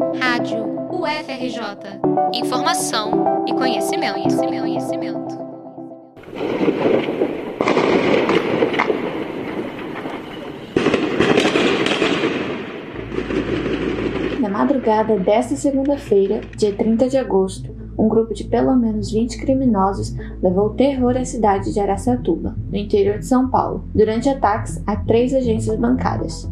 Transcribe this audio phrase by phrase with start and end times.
[0.00, 2.00] Rádio UFRJ.
[2.32, 5.38] Informação e conhecimento, conhecimento, conhecimento.
[14.40, 20.16] Na madrugada desta segunda-feira, dia 30 de agosto, um grupo de pelo menos 20 criminosos
[20.42, 25.34] levou terror à cidade de Araçatuba, no interior de São Paulo, durante ataques a três
[25.34, 26.50] agências bancárias.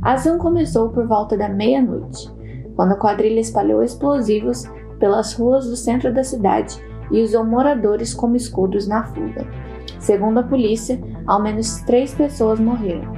[0.00, 2.34] A ação começou por volta da meia-noite,
[2.76, 4.64] quando a quadrilha espalhou explosivos
[5.00, 6.80] pelas ruas do centro da cidade
[7.10, 9.46] e usou moradores como escudos na fuga.
[9.98, 13.16] Segundo a polícia, ao menos três pessoas morreram.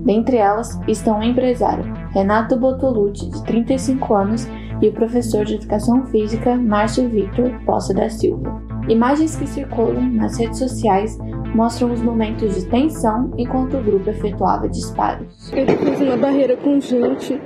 [0.00, 4.48] Dentre elas estão o empresário Renato Botolucci, de 35 anos,
[4.80, 8.60] e o professor de Educação Física Márcio Victor Poça da Silva.
[8.88, 11.18] Imagens que circulam nas redes sociais
[11.54, 15.50] mostram os momentos de tensão enquanto o grupo efetuava disparos.
[15.52, 17.40] Ele fez uma barreira com gente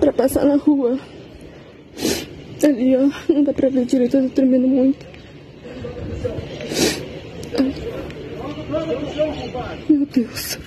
[0.00, 0.98] para passar na rua.
[2.64, 5.04] Ali, ó, não dá pra ver direito, eu tô tremendo muito.
[9.88, 10.58] Meu Deus.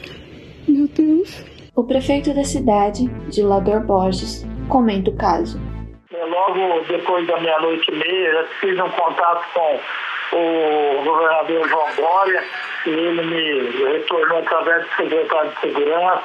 [0.68, 1.44] Meu Deus.
[1.76, 5.60] O prefeito da cidade, Dilador Borges, comenta o caso.
[6.14, 9.80] É, logo depois da meia-noite e meia, fiz um contato com
[10.38, 12.44] o governador João Glória
[12.86, 16.24] e ele me retornou através do secretário de Segurança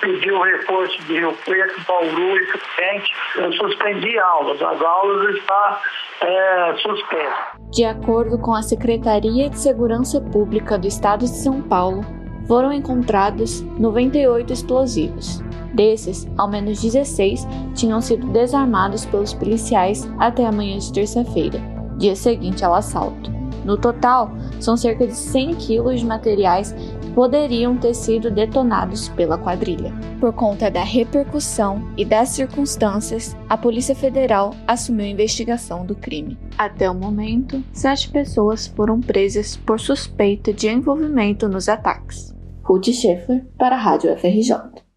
[0.00, 3.12] pediu reforço de Rio Preto, Bauru e Suficiente.
[3.36, 4.60] Eu suspendi aulas.
[4.62, 5.76] As aulas estão
[6.22, 7.60] é, suspensas.
[7.70, 12.04] De acordo com a Secretaria de Segurança Pública do Estado de São Paulo,
[12.46, 15.40] foram encontrados 98 explosivos.
[15.72, 21.60] Desses, ao menos 16 tinham sido desarmados pelos policiais até a manhã de terça-feira,
[21.96, 23.39] dia seguinte ao assalto.
[23.64, 29.38] No total, são cerca de 100 quilos de materiais que poderiam ter sido detonados pela
[29.38, 29.92] quadrilha.
[30.18, 36.38] Por conta da repercussão e das circunstâncias, a Polícia Federal assumiu a investigação do crime.
[36.56, 42.34] Até o momento, sete pessoas foram presas por suspeita de envolvimento nos ataques.
[42.62, 44.89] Ruth Schaeffer, para a Rádio FRJ.